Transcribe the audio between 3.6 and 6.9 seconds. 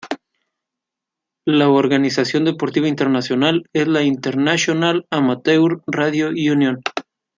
es la International Amateur Radio Union.